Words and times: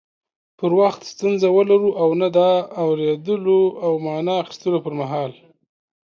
پر 0.59 0.71
وخت 0.79 1.01
ستونزه 1.11 1.47
ولرو 1.57 1.89
او 2.01 2.09
نه 2.21 2.27
د 2.37 2.37
اوريدلو 2.83 3.59
او 3.85 3.91
معنی 4.05 4.35
اخستلو 4.43 4.77
پر 4.85 4.93
مهال 4.99 5.31